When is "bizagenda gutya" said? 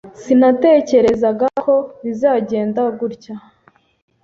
2.03-3.35